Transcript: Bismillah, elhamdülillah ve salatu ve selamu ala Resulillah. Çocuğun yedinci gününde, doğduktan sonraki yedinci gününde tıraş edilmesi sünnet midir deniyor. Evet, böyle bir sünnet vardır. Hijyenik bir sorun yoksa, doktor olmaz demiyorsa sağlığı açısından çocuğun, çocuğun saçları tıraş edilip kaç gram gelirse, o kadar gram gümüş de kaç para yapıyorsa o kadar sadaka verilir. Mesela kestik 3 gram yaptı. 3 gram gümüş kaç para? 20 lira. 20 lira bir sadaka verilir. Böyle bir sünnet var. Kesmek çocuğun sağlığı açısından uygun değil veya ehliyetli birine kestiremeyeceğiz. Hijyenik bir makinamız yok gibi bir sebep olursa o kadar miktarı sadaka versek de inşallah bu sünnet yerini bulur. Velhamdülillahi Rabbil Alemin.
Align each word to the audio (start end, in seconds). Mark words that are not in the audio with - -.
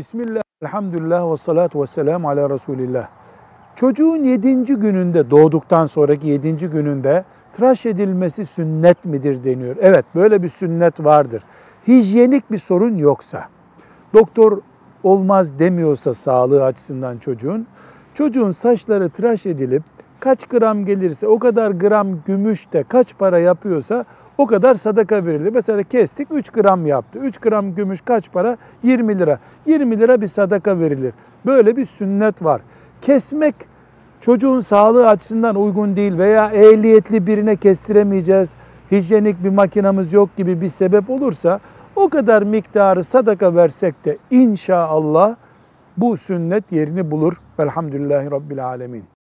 Bismillah, 0.00 0.42
elhamdülillah 0.62 1.32
ve 1.32 1.36
salatu 1.36 1.82
ve 1.82 1.86
selamu 1.86 2.28
ala 2.28 2.50
Resulillah. 2.50 3.08
Çocuğun 3.76 4.16
yedinci 4.16 4.74
gününde, 4.74 5.30
doğduktan 5.30 5.86
sonraki 5.86 6.28
yedinci 6.28 6.66
gününde 6.66 7.24
tıraş 7.52 7.86
edilmesi 7.86 8.46
sünnet 8.46 9.04
midir 9.04 9.44
deniyor. 9.44 9.76
Evet, 9.80 10.04
böyle 10.14 10.42
bir 10.42 10.48
sünnet 10.48 11.04
vardır. 11.04 11.42
Hijyenik 11.88 12.50
bir 12.50 12.58
sorun 12.58 12.96
yoksa, 12.96 13.48
doktor 14.14 14.58
olmaz 15.02 15.58
demiyorsa 15.58 16.14
sağlığı 16.14 16.64
açısından 16.64 17.18
çocuğun, 17.18 17.66
çocuğun 18.14 18.50
saçları 18.50 19.10
tıraş 19.10 19.46
edilip 19.46 19.82
kaç 20.20 20.46
gram 20.46 20.84
gelirse, 20.84 21.28
o 21.28 21.38
kadar 21.38 21.70
gram 21.70 22.08
gümüş 22.26 22.72
de 22.72 22.84
kaç 22.88 23.18
para 23.18 23.38
yapıyorsa 23.38 24.04
o 24.38 24.46
kadar 24.46 24.74
sadaka 24.74 25.26
verilir. 25.26 25.52
Mesela 25.54 25.82
kestik 25.82 26.28
3 26.30 26.50
gram 26.50 26.86
yaptı. 26.86 27.18
3 27.18 27.38
gram 27.38 27.74
gümüş 27.74 28.00
kaç 28.00 28.32
para? 28.32 28.56
20 28.82 29.18
lira. 29.18 29.38
20 29.66 30.00
lira 30.00 30.20
bir 30.20 30.26
sadaka 30.26 30.78
verilir. 30.78 31.14
Böyle 31.46 31.76
bir 31.76 31.84
sünnet 31.84 32.44
var. 32.44 32.60
Kesmek 33.02 33.54
çocuğun 34.20 34.60
sağlığı 34.60 35.08
açısından 35.08 35.56
uygun 35.56 35.96
değil 35.96 36.18
veya 36.18 36.50
ehliyetli 36.50 37.26
birine 37.26 37.56
kestiremeyeceğiz. 37.56 38.52
Hijyenik 38.90 39.44
bir 39.44 39.50
makinamız 39.50 40.12
yok 40.12 40.36
gibi 40.36 40.60
bir 40.60 40.68
sebep 40.68 41.10
olursa 41.10 41.60
o 41.96 42.08
kadar 42.08 42.42
miktarı 42.42 43.04
sadaka 43.04 43.54
versek 43.54 44.04
de 44.04 44.18
inşallah 44.30 45.36
bu 45.96 46.16
sünnet 46.16 46.72
yerini 46.72 47.10
bulur. 47.10 47.40
Velhamdülillahi 47.58 48.30
Rabbil 48.30 48.66
Alemin. 48.66 49.19